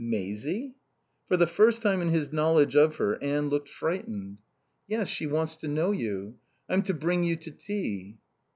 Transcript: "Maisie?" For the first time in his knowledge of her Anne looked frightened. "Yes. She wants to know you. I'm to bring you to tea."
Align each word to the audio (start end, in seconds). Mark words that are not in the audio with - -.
"Maisie?" 0.03 0.73
For 1.27 1.37
the 1.37 1.45
first 1.45 1.83
time 1.83 2.01
in 2.01 2.09
his 2.09 2.33
knowledge 2.33 2.75
of 2.75 2.95
her 2.95 3.21
Anne 3.21 3.49
looked 3.49 3.69
frightened. 3.69 4.39
"Yes. 4.87 5.07
She 5.09 5.27
wants 5.27 5.55
to 5.57 5.67
know 5.67 5.91
you. 5.91 6.39
I'm 6.67 6.81
to 6.81 6.93
bring 6.95 7.23
you 7.23 7.35
to 7.35 7.51
tea." 7.51 8.17